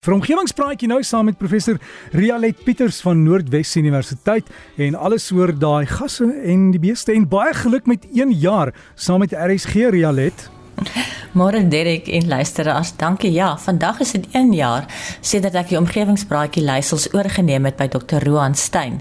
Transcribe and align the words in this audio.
Vir 0.00 0.14
omgewingspraatjie 0.14 0.88
nou 0.88 1.02
saam 1.04 1.26
met 1.28 1.36
professor 1.36 1.76
Rialet 2.16 2.62
Pieters 2.64 3.02
van 3.04 3.18
Noordwes 3.20 3.74
Universiteit 3.76 4.46
en 4.80 4.94
alles 4.96 5.26
oor 5.36 5.52
daai 5.52 5.84
gasse 5.90 6.24
en 6.24 6.70
die 6.72 6.80
beeste 6.80 7.12
en 7.12 7.26
baie 7.28 7.52
geluk 7.58 7.84
met 7.84 8.06
1 8.08 8.32
jaar 8.40 8.72
saam 8.96 9.20
met 9.20 9.36
RSG 9.36 9.92
Rialet. 9.92 10.46
Môre 11.32 11.68
Derek 11.68 12.08
en 12.08 12.28
luisteraars, 12.28 12.96
dankie. 12.96 13.30
Ja, 13.32 13.58
vandag 13.58 14.00
is 14.00 14.10
dit 14.10 14.24
1 14.32 14.52
jaar 14.52 14.86
sedert 15.20 15.54
ek 15.54 15.68
die 15.70 15.76
omgewingspraatjie 15.78 16.64
leiersels 16.66 17.06
oorgeneem 17.14 17.68
het 17.68 17.76
by 17.78 17.86
Dr. 17.86 18.18
Roan 18.26 18.56
Stein. 18.58 18.96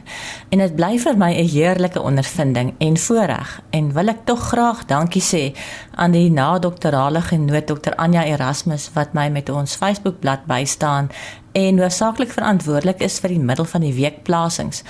En 0.53 0.61
dit 0.61 0.75
bly 0.77 0.99
vir 1.01 1.17
my 1.17 1.31
'n 1.33 1.49
heerlike 1.49 2.01
ondervinding 2.01 2.75
en 2.77 2.97
voorreg 2.97 3.61
en 3.71 3.93
wil 3.93 4.13
ek 4.13 4.25
tog 4.25 4.45
graag 4.53 4.85
dankie 4.85 5.21
sê 5.21 5.57
aan 5.95 6.11
die 6.11 6.29
na-doktorale 6.29 7.21
genoot 7.21 7.65
Dr. 7.65 7.95
Anja 7.97 8.23
Erasmus 8.25 8.91
wat 8.93 9.13
my 9.13 9.29
met 9.29 9.49
ons 9.49 9.75
Facebookblad 9.75 10.45
bystaan 10.45 11.09
en 11.51 11.79
hoofsaaklik 11.79 12.31
verantwoordelik 12.31 13.01
is 13.05 13.19
vir 13.19 13.33
die 13.33 13.39
middel 13.39 13.65
van 13.65 13.81
die 13.81 13.93
week 13.93 14.23
plasings. 14.23 14.83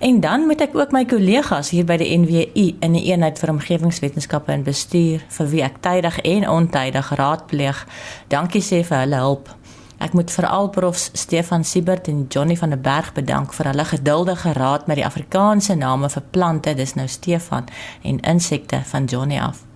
En 0.00 0.20
dan 0.20 0.46
moet 0.46 0.60
ek 0.64 0.74
ook 0.74 0.92
my 0.92 1.04
kollegas 1.04 1.70
hier 1.70 1.84
by 1.84 1.98
die 2.00 2.10
NWU 2.18 2.66
in 2.80 2.96
die 2.96 3.04
eenheid 3.10 3.38
vir 3.38 3.54
omgewingswetenskappe 3.54 4.52
en 4.52 4.66
bestuur 4.66 5.24
vir 5.36 5.50
wie 5.52 5.62
ek 5.66 5.80
tydig 5.84 6.18
en 6.24 6.48
ontydig 6.48 7.14
raadpleeg. 7.20 7.86
Dankie 8.32 8.64
sê 8.64 8.82
vir 8.84 9.04
hulle 9.04 9.22
hulp. 9.22 9.54
Ek 10.00 10.14
moet 10.16 10.32
veral 10.32 10.70
profs 10.72 11.10
Stefan 11.12 11.64
Siebert 11.64 12.08
en 12.08 12.24
Johnny 12.32 12.56
van 12.56 12.72
der 12.72 12.80
Berg 12.80 13.12
bedank 13.12 13.52
vir 13.52 13.68
hulle 13.68 13.84
geduldige 13.84 14.54
raad 14.56 14.88
met 14.88 14.96
die 14.96 15.04
Afrikaanse 15.04 15.76
name 15.76 16.08
vir 16.08 16.30
plante, 16.32 16.74
dis 16.74 16.96
nou 16.96 17.08
Stefan, 17.08 17.68
en 18.02 18.22
insekte 18.24 18.80
van 18.92 19.04
Johnny 19.04 19.36
af. 19.38 19.69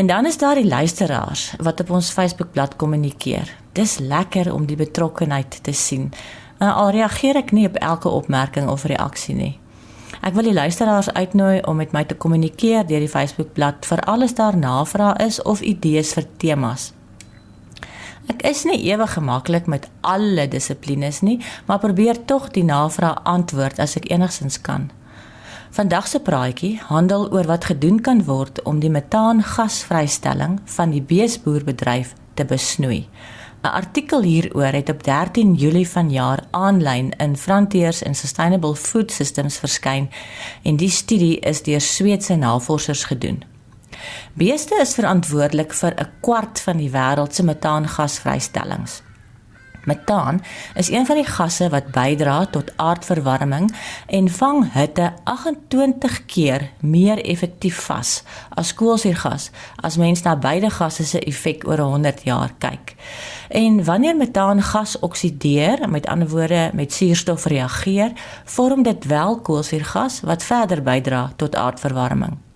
En 0.00 0.06
dan 0.06 0.26
is 0.26 0.38
daar 0.38 0.54
die 0.54 0.66
luisteraars 0.66 1.54
wat 1.58 1.80
op 1.80 1.90
ons 1.90 2.10
Facebookblad 2.10 2.76
kommunikeer. 2.76 3.56
Dis 3.72 3.98
lekker 3.98 4.54
om 4.54 4.66
die 4.66 4.76
betrokkenheid 4.76 5.58
te 5.62 5.72
sien. 5.72 6.12
Uh, 6.58 6.76
al 6.76 6.90
reageer 6.90 7.36
ek 7.36 7.50
nie 7.52 7.66
op 7.68 7.76
elke 7.76 8.08
opmerking 8.08 8.68
of 8.72 8.86
reaksie 8.88 9.34
nie. 9.36 9.58
Ek 10.24 10.32
wil 10.32 10.48
die 10.48 10.56
luisteraars 10.56 11.12
uitnooi 11.12 11.60
om 11.68 11.76
met 11.76 11.92
my 11.92 12.04
te 12.08 12.16
kommunikeer 12.16 12.88
deur 12.88 13.04
die 13.04 13.12
Facebookblad 13.12 13.84
vir 13.90 14.00
alles 14.08 14.32
daar 14.40 14.56
navrae 14.56 15.12
is 15.26 15.42
of 15.42 15.60
idees 15.60 16.14
vir 16.16 16.24
temas. 16.36 16.94
Ek 18.32 18.40
is 18.48 18.64
nie 18.64 18.80
ewig 18.88 19.12
gemaklik 19.18 19.68
met 19.68 19.90
alle 20.00 20.48
dissiplines 20.48 21.20
nie, 21.20 21.42
maar 21.68 21.84
probeer 21.84 22.24
tog 22.24 22.48
die 22.56 22.64
navrae 22.64 23.20
antwoord 23.36 23.84
as 23.84 23.98
ek 24.00 24.08
enigsins 24.08 24.62
kan. 24.64 24.88
Vandag 25.70 26.08
se 26.10 26.18
praatjie 26.18 26.80
handel 26.88 27.28
oor 27.30 27.46
wat 27.46 27.64
gedoen 27.70 28.00
kan 28.02 28.24
word 28.26 28.58
om 28.66 28.80
die 28.82 28.90
metaangasvrystelling 28.90 30.56
van 30.74 30.90
die 30.90 31.02
beesboerbedryf 31.02 32.14
te 32.34 32.44
besnoei. 32.44 33.06
'n 33.62 33.68
Artikel 33.68 34.22
hieroor 34.22 34.72
het 34.74 34.88
op 34.90 35.04
13 35.04 35.54
Julie 35.54 35.88
vanjaar 35.88 36.42
aanlyn 36.50 37.12
in 37.16 37.36
Frontiers 37.36 38.02
in 38.02 38.14
Sustainable 38.14 38.74
Food 38.74 39.12
Systems 39.12 39.58
verskyn 39.58 40.10
en 40.62 40.76
die 40.76 40.90
studie 40.90 41.38
is 41.38 41.62
deur 41.62 41.80
Sweedse 41.80 42.36
navorsers 42.36 43.04
gedoen. 43.04 43.44
Beeste 44.34 44.74
is 44.80 44.94
verantwoordelik 44.94 45.72
vir 45.72 45.94
'n 45.94 46.10
kwart 46.20 46.60
van 46.60 46.76
die 46.76 46.90
wêreld 46.90 47.34
se 47.34 47.42
metaangasvrystellings. 47.42 49.02
Metaan 49.84 50.42
is 50.74 50.90
een 50.90 51.06
van 51.06 51.16
die 51.16 51.26
gasse 51.26 51.68
wat 51.68 51.90
bydra 51.94 52.46
tot 52.46 52.72
aardverwarming 52.76 53.70
en 54.06 54.28
vang 54.28 54.72
hitte 54.72 55.12
28 55.24 56.24
keer 56.26 56.70
meer 56.80 57.24
effektief 57.24 57.80
vas 57.88 58.22
as 58.48 58.74
koolsuurgas 58.74 59.50
as 59.76 59.96
mens 59.96 60.22
na 60.22 60.36
beide 60.36 60.70
gasse 60.70 61.04
se 61.04 61.20
effek 61.20 61.66
oor 61.68 61.78
100 61.78 62.22
jaar 62.24 62.52
kyk. 62.58 62.94
En 63.48 63.84
wanneer 63.84 64.16
metaan 64.16 64.62
gas 64.62 64.98
oksideer, 64.98 65.88
met 65.88 66.06
ander 66.06 66.28
woorde 66.28 66.70
met 66.74 66.92
suurstof 66.92 67.44
reageer, 67.44 68.12
vorm 68.44 68.82
dit 68.82 69.04
wel 69.04 69.40
koolsuurgas 69.40 70.20
wat 70.20 70.42
verder 70.42 70.82
bydra 70.82 71.32
tot 71.36 71.56
aardverwarming. 71.56 72.49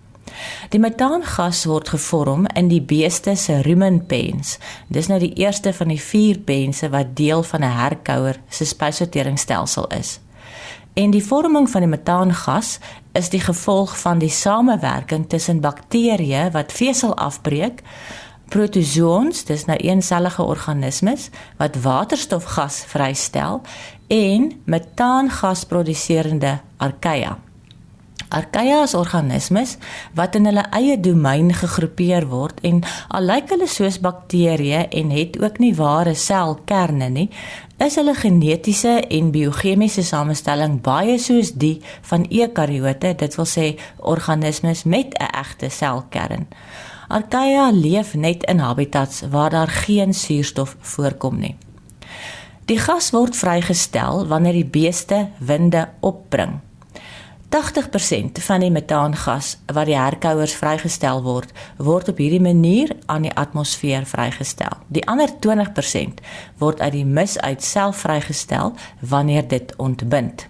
Die 0.69 0.79
metaangas 0.79 1.65
word 1.69 1.89
gevorm 1.89 2.45
in 2.57 2.67
die 2.67 2.81
beeste 2.81 3.35
se 3.35 3.61
rumen 3.61 4.05
pens. 4.05 4.57
Dis 4.87 5.07
nou 5.07 5.19
die 5.19 5.33
eerste 5.33 5.73
van 5.73 5.93
die 5.93 6.01
4 6.01 6.39
pense 6.47 6.89
wat 6.89 7.15
deel 7.15 7.43
van 7.43 7.63
'n 7.63 7.77
herkouer 7.77 8.39
se 8.49 8.65
spysverteringsstelsel 8.65 9.87
is. 9.87 10.19
En 10.93 11.11
die 11.11 11.23
vorming 11.23 11.69
van 11.69 11.81
die 11.81 11.89
metaangas 11.89 12.79
is 13.11 13.29
die 13.29 13.39
gevolg 13.39 13.97
van 13.99 14.19
die 14.19 14.29
samewerking 14.29 15.29
tussen 15.29 15.59
bakterieë 15.59 16.51
wat 16.51 16.71
vesel 16.71 17.15
afbreek, 17.15 17.81
protozoons, 18.49 19.43
dis 19.43 19.65
nou 19.65 19.77
eensellige 19.77 20.43
organismes 20.43 21.29
wat 21.57 21.81
waterstofgas 21.81 22.83
vrystel 22.87 23.61
en 24.07 24.51
metaangas 24.65 25.65
produseerende 25.65 26.59
archaea. 26.77 27.44
Archaea 28.29 28.81
is 28.83 28.95
organismes 28.97 29.75
wat 30.17 30.35
in 30.35 30.47
hulle 30.49 30.63
eie 30.73 30.95
domein 30.99 31.51
gegroepeer 31.53 32.25
word 32.31 32.61
en 32.65 32.81
al 33.13 33.27
lyk 33.29 33.51
hulle 33.53 33.67
soos 33.69 33.99
bakterieë 34.01 34.87
en 34.89 35.13
het 35.13 35.37
ook 35.41 35.59
nie 35.61 35.73
ware 35.77 36.15
selkerne 36.17 37.09
nie, 37.13 37.27
is 37.77 37.99
hulle 37.99 38.15
genetiese 38.17 38.95
en 39.13 39.29
biochemiese 39.35 40.03
samestelling 40.03 40.79
baie 40.81 41.19
soos 41.21 41.53
die 41.53 41.77
van 42.09 42.25
eukariote, 42.31 43.13
dit 43.13 43.37
wil 43.37 43.49
sê 43.49 43.67
organismes 43.99 44.83
met 44.83 45.13
'n 45.19 45.29
egte 45.43 45.69
selkern. 45.69 46.47
Archaea 47.07 47.69
leef 47.71 48.15
net 48.15 48.43
in 48.43 48.59
habitats 48.59 49.21
waar 49.29 49.49
daar 49.49 49.67
geen 49.67 50.13
suurstof 50.13 50.75
voorkom 50.79 51.39
nie. 51.39 51.55
Die 52.65 52.79
gas 52.79 53.11
word 53.13 53.35
vrygestel 53.35 54.27
wanneer 54.27 54.53
die 54.53 54.65
beeste 54.65 55.27
winde 55.37 55.89
opbring. 56.01 56.64
80% 57.55 58.41
van 58.43 58.59
die 58.59 58.71
metaangas 58.71 59.53
wat 59.71 59.87
die 59.87 59.95
herkouers 59.95 60.55
vrygestel 60.59 61.21
word, 61.23 61.53
word 61.77 62.09
op 62.11 62.17
hierdie 62.19 62.41
manier 62.43 62.91
aan 63.05 63.23
die 63.23 63.31
atmosfeer 63.31 64.03
vrygestel. 64.05 64.75
Die 64.91 65.05
ander 65.07 65.31
20% 65.45 66.19
word 66.59 66.81
uit 66.81 66.91
die 66.97 67.05
mis 67.05 67.37
uit 67.39 67.63
self 67.63 68.03
vrygestel 68.03 68.73
wanneer 68.99 69.47
dit 69.47 69.71
ontbind. 69.79 70.47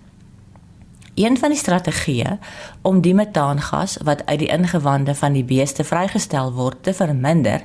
Een 1.15 1.37
van 1.39 1.49
die 1.49 1.59
strategieë 1.59 2.37
om 2.81 2.97
die 3.01 3.13
metaangas 3.15 3.97
wat 4.03 4.25
uit 4.25 4.39
die 4.39 4.49
ingewande 4.51 5.15
van 5.15 5.31
die 5.33 5.45
beeste 5.47 5.83
vrygestel 5.87 6.51
word 6.53 6.81
te 6.83 6.93
verminder, 6.93 7.63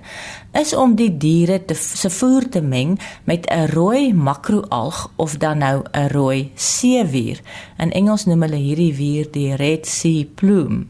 is 0.55 0.71
om 0.75 0.95
die 0.95 1.11
diere 1.19 1.57
te 1.65 1.75
se 1.75 2.11
voer 2.15 2.47
te 2.49 2.63
meng 2.63 3.01
met 3.27 3.51
'n 3.51 3.67
rooi 3.75 4.15
makroalg 4.15 5.11
of 5.17 5.37
dan 5.37 5.59
nou 5.59 5.83
'n 5.93 6.09
rooi 6.09 6.53
seewier. 6.55 7.41
In 7.79 7.91
Engels 7.91 8.25
noem 8.25 8.43
hulle 8.43 8.57
hierdie 8.57 8.95
wier 8.95 9.31
die 9.31 9.55
red 9.57 9.87
sea 9.87 10.25
plume, 10.35 10.87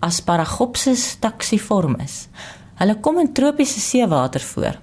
Asparagopsis 0.00 1.16
taxiformis. 1.20 2.28
Hulle 2.74 3.00
kom 3.00 3.18
in 3.18 3.32
tropiese 3.32 3.80
seewater 3.80 4.40
voor. 4.40 4.78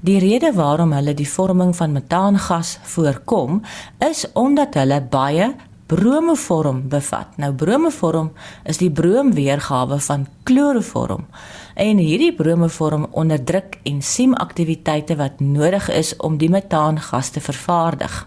Die 0.00 0.18
rede 0.18 0.52
waarom 0.52 0.92
hulle 0.92 1.14
die 1.14 1.28
vorming 1.28 1.76
van 1.76 1.92
metaangas 1.92 2.78
voorkom, 2.82 3.62
is 3.98 4.32
omdat 4.32 4.74
hulle 4.74 5.00
baie 5.00 5.54
bromevorm 5.86 6.88
bevat. 6.88 7.36
Nou 7.36 7.52
bromevorm 7.54 8.32
is 8.64 8.80
die 8.82 8.90
broomweergawe 8.90 9.98
van 10.00 10.26
kloroform. 10.42 11.26
En 11.74 11.98
hierdie 12.02 12.34
bromevorm 12.34 13.06
onderdruk 13.10 13.78
ensiemaktiwiteite 13.82 15.16
wat 15.16 15.40
nodig 15.40 15.90
is 15.90 16.16
om 16.16 16.38
die 16.38 16.50
metaangas 16.50 17.30
te 17.30 17.40
vervaardig. 17.40 18.24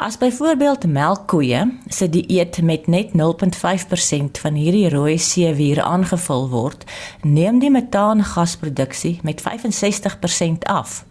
As 0.00 0.16
byvoorbeeld 0.16 0.86
melkkoeie 0.88 1.78
se 1.88 2.08
dieet 2.08 2.62
met 2.62 2.86
net 2.86 3.10
0.5% 3.12 4.40
van 4.40 4.54
hierdie 4.56 4.88
rooi 4.88 5.18
seewier 5.18 5.82
aangevul 5.84 6.48
word, 6.48 6.86
neem 7.20 7.58
die 7.60 7.70
metaangasproduksie 7.70 9.18
met 9.22 9.44
65% 9.44 10.64
af. 10.64 11.02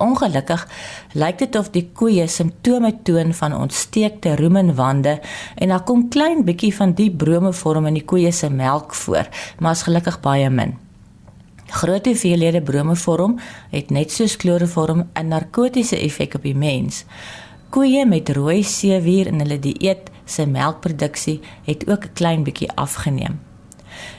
Ongelukkig 0.00 0.62
lyk 1.12 1.38
dit 1.42 1.56
of 1.60 1.66
die 1.74 1.84
koeie 1.92 2.24
simptome 2.28 2.94
toon 3.04 3.34
van 3.36 3.56
ontsteekte 3.56 4.32
rumenwande 4.40 5.18
en 5.56 5.68
daar 5.68 5.84
kom 5.84 6.06
klein 6.08 6.44
bietjie 6.44 6.72
van 6.76 6.94
die 6.96 7.10
bromevorm 7.10 7.90
in 7.90 7.98
die 7.98 8.04
koeie 8.04 8.32
se 8.32 8.48
melk 8.50 8.94
voor, 8.94 9.28
maar 9.58 9.76
is 9.76 9.84
gelukkig 9.84 10.16
baie 10.24 10.48
min. 10.50 10.78
Groot 11.70 12.06
hoeveelhede 12.06 12.62
bromevorm 12.62 13.36
het 13.70 13.90
net 13.90 14.12
soos 14.12 14.36
kloroform 14.36 15.04
'n 15.14 15.28
narkotiese 15.28 16.00
effek 16.00 16.34
op 16.34 16.42
die 16.42 16.56
mens. 16.56 17.04
Koeie 17.70 18.06
met 18.06 18.28
rooi 18.28 18.62
seewier 18.62 19.26
in 19.26 19.38
hulle 19.38 19.58
dieet 19.58 20.10
se 20.24 20.46
melkproduksie 20.46 21.40
het 21.64 21.88
ook 21.90 22.04
'n 22.04 22.12
klein 22.12 22.42
bietjie 22.42 22.72
afgeneem. 22.74 23.49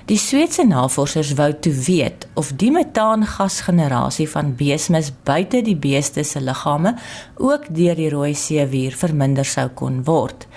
Die 0.05 0.17
Sweedse 0.17 0.63
navorsers 0.67 1.33
wou 1.37 1.53
toe 1.53 1.73
weet 1.73 2.27
of 2.33 2.51
die 2.59 2.71
metaangasgenerasie 2.71 4.27
van 4.29 4.55
beesmis 4.59 5.11
buite 5.23 5.61
die 5.61 5.75
beeste 5.75 6.23
se 6.23 6.41
liggame 6.41 6.95
ook 7.37 7.69
deur 7.69 7.95
die 7.95 8.09
rooi 8.09 8.33
seewier 8.35 8.97
verminder 8.97 9.45
sou 9.45 9.69
kon 9.69 10.01
word. 10.03 10.47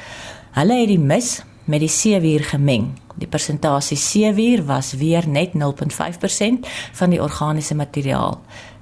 Hulle 0.56 0.80
het 0.80 0.90
die 0.90 0.98
mis 0.98 1.42
met 1.64 1.84
die 1.84 1.92
seewier 1.92 2.44
gemeng. 2.50 2.92
Die 3.14 3.30
persentasie 3.30 3.96
seewier 3.96 4.64
was 4.66 4.92
weer 4.98 5.28
net 5.28 5.54
0.5% 5.54 6.66
van 6.92 7.14
die 7.14 7.22
organiese 7.22 7.74
materiaal. 7.74 8.40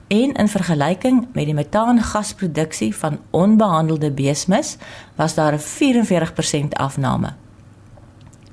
En 0.08 0.32
in 0.32 0.48
vergelyking 0.48 1.26
met 1.32 1.46
die 1.48 1.56
metaangasproduksie 1.56 2.94
van 2.96 3.20
onbehandelde 3.30 4.10
beesmis 4.12 4.76
was 5.16 5.34
daar 5.34 5.52
'n 5.52 5.58
44% 5.58 6.74
afname 6.74 7.41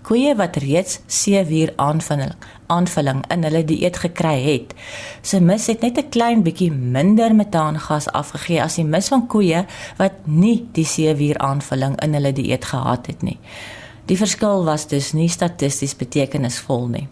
koeie 0.09 0.33
wat 0.33 0.57
reeds 0.57 0.99
seewier 1.05 1.69
aanvulling 1.77 2.31
aanvulling 2.69 3.21
in 3.33 3.43
hulle 3.45 3.61
dieet 3.65 3.97
gekry 4.01 4.37
het. 4.41 4.73
Se 5.21 5.39
mis 5.41 5.67
het 5.69 5.81
net 5.81 5.97
'n 5.97 6.09
klein 6.09 6.41
bietjie 6.43 6.71
minder 6.71 7.35
metaangas 7.35 8.07
afgegee 8.21 8.61
as 8.61 8.75
die 8.75 8.85
mis 8.85 9.07
van 9.07 9.27
koeie 9.27 9.65
wat 9.97 10.13
nie 10.25 10.67
die 10.71 10.85
seewier 10.85 11.37
aanvulling 11.37 12.01
in 12.01 12.13
hulle 12.13 12.33
dieet 12.33 12.65
gehad 12.65 13.07
het 13.07 13.21
nie. 13.21 13.39
Die 14.05 14.17
verskil 14.17 14.65
was 14.65 14.87
dus 14.87 15.13
nie 15.13 15.29
statisties 15.29 15.95
betekenisvol 15.95 16.87
nie. 16.87 17.07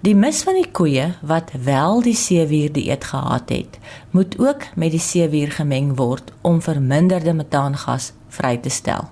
Die 0.00 0.14
mis 0.14 0.42
van 0.42 0.54
die 0.54 0.70
koeie 0.70 1.14
wat 1.22 1.50
wel 1.64 2.02
die 2.02 2.16
seewier 2.16 2.72
dieet 2.72 3.04
gehad 3.04 3.48
het, 3.48 3.78
moet 4.10 4.38
ook 4.38 4.62
met 4.74 4.90
die 4.90 5.00
seewier 5.00 5.50
gemeng 5.50 5.96
word 5.96 6.32
om 6.42 6.62
verminderde 6.62 7.32
metaangas 7.32 8.12
vry 8.28 8.56
te 8.56 8.68
stel. 8.68 9.08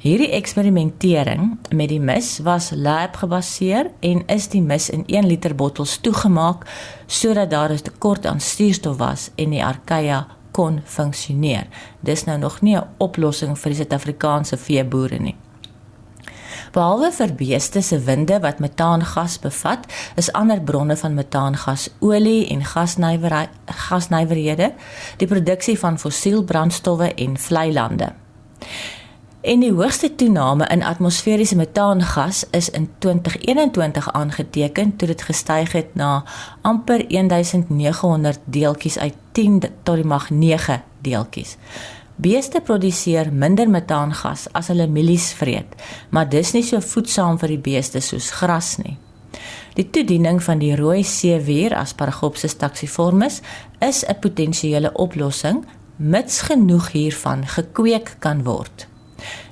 Hierdie 0.00 0.30
eksperimentering 0.32 1.58
met 1.76 1.90
die 1.92 2.00
mis 2.00 2.38
was 2.40 2.70
lab 2.72 3.18
gebaseer 3.20 3.90
en 4.00 4.22
is 4.32 4.46
die 4.48 4.62
mis 4.64 4.86
in 4.88 5.02
1 5.04 5.26
liter 5.28 5.52
bottels 5.52 5.98
toegemaak 6.00 6.62
sodat 7.06 7.50
daar 7.50 7.72
'n 7.72 7.82
tekort 7.84 8.26
aan 8.26 8.40
suurstof 8.40 8.96
was 8.96 9.30
en 9.36 9.50
die 9.50 9.64
archaea 9.64 10.26
kon 10.52 10.80
funksioneer. 10.84 11.66
Dis 12.00 12.24
nou 12.24 12.38
nog 12.38 12.60
nie 12.60 12.76
'n 12.76 12.88
oplossing 12.96 13.58
vir 13.58 13.70
die 13.70 13.76
Suid-Afrikaanse 13.76 14.56
veeboere 14.56 15.18
nie. 15.18 15.36
Behalwe 16.72 17.12
vir 17.12 17.34
beeste 17.34 17.82
se 17.82 17.98
winde 17.98 18.40
wat 18.40 18.58
metaangas 18.58 19.38
bevat, 19.38 19.86
is 20.16 20.32
ander 20.32 20.60
bronne 20.60 20.96
van 20.96 21.14
metaangas 21.14 21.90
olie 22.00 22.48
en 22.48 22.64
gasnywerhede, 23.64 24.72
die 25.16 25.26
produksie 25.26 25.78
van 25.78 25.98
fossielbrandstowwe 25.98 27.14
en 27.14 27.36
vlei 27.38 27.72
lande. 27.72 28.12
En 29.40 29.62
die 29.64 29.72
hoogste 29.72 30.14
toename 30.14 30.66
in 30.68 30.82
atmosferiese 30.84 31.56
metaangas 31.56 32.44
is 32.50 32.70
in 32.70 32.90
2021 32.98 34.12
aangeteken 34.12 34.96
toe 34.96 35.08
dit 35.08 35.22
gestyg 35.22 35.72
het 35.72 35.94
na 35.94 36.24
amper 36.60 37.08
1900 37.08 38.40
deeltjies 38.44 38.98
uit 38.98 39.14
10 39.32 39.62
tot 39.82 39.94
die 39.94 40.04
mag 40.04 40.30
9 40.30 40.82
deeltjies. 41.00 41.56
Beeste 42.16 42.60
produseer 42.60 43.32
minder 43.32 43.70
metaangas 43.70 44.44
as 44.52 44.68
hulle 44.68 44.86
mielies 44.86 45.32
vreet, 45.32 45.72
maar 46.10 46.28
dis 46.28 46.52
nie 46.52 46.64
so 46.64 46.80
voedsaam 46.80 47.40
vir 47.40 47.54
die 47.54 47.62
beeste 47.70 48.04
soos 48.04 48.28
gras 48.42 48.74
nie. 48.84 48.98
Die 49.74 49.88
toediening 49.88 50.42
van 50.44 50.60
die 50.60 50.74
rooi 50.76 51.00
seewier 51.04 51.78
as 51.80 51.96
Paraghopsis 51.96 52.58
taxiformis 52.60 53.40
is 53.80 54.04
'n 54.04 54.20
potensiële 54.20 54.92
oplossing 54.92 55.64
mits 55.96 56.40
genoeg 56.40 56.92
hiervan 56.92 57.46
gekweek 57.46 58.16
kan 58.18 58.44
word. 58.44 58.90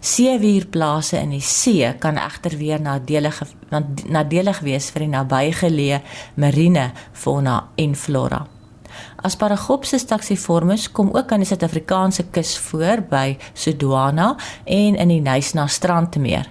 Seewierplase 0.01 1.19
in 1.21 1.35
die 1.37 1.45
see 1.45 1.89
kan 2.01 2.19
egter 2.21 2.57
weer 2.59 2.81
nadelig 2.83 3.43
nadelig 4.09 4.63
wees 4.65 4.91
vir 4.95 5.07
die 5.07 5.15
nabygeleë 5.17 6.03
marine 6.37 6.93
fauna 7.13 7.61
en 7.77 7.97
flora. 7.97 8.47
As 9.23 9.37
Paraghopsis 9.37 10.07
taxiformis 10.07 10.89
kom 10.95 11.11
ook 11.15 11.33
aan 11.33 11.43
die 11.43 11.49
Suid-Afrikaanse 11.49 12.29
kus 12.35 12.55
voor 12.69 13.03
by 13.11 13.37
Sodwana 13.53 14.37
en 14.65 14.99
in 14.99 15.13
die 15.13 15.23
Nysna 15.23 15.67
strandmeer. 15.67 16.47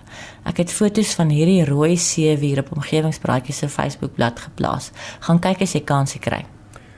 Ek 0.48 0.62
het 0.64 0.72
foto's 0.72 1.16
van 1.18 1.31
hierdie 1.34 1.64
rooi 1.68 1.96
seewier 2.00 2.64
op 2.64 2.75
omgewingspraatjies 2.75 3.64
se 3.64 3.72
Facebookblad 3.72 4.40
geplaas. 4.50 4.92
Gaan 5.28 5.44
kyk 5.44 5.64
as 5.68 5.75
jy 5.75 5.84
kansie 5.88 6.24
kry. 6.24 6.46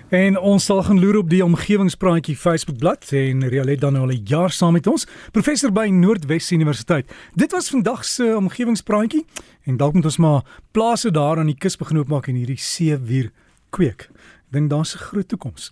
En 0.09 0.39
ons 0.39 0.63
sal 0.65 0.79
gaan 0.83 1.00
loer 1.00 1.19
op 1.19 1.27
die 1.29 1.44
omgewingspraatjie 1.45 2.33
Facebookblad 2.38 3.11
en 3.13 3.44
Rialet 3.45 3.77
dan 3.79 3.94
nou 3.94 4.07
al 4.07 4.15
'n 4.15 4.25
jaar 4.25 4.51
saam 4.51 4.73
met 4.73 4.88
ons, 4.88 5.06
professor 5.31 5.71
by 5.71 5.88
Noordwes 5.91 6.51
Universiteit. 6.51 7.11
Dit 7.35 7.51
was 7.51 7.69
vandag 7.69 8.06
se 8.06 8.35
omgewingspraatjie 8.38 9.25
en 9.63 9.77
dalk 9.77 9.94
moet 9.94 10.06
ons 10.06 10.17
maar 10.17 10.41
plase 10.71 11.11
daar 11.11 11.38
aan 11.38 11.45
die 11.45 11.57
kus 11.57 11.77
begin 11.77 11.97
oopmaak 11.97 12.27
en 12.27 12.35
hierdie 12.35 12.57
seewier 12.57 13.31
kweek. 13.69 14.09
Dink 14.50 14.69
daar's 14.69 14.95
'n 14.95 14.97
groot 14.97 15.27
toekoms. 15.27 15.71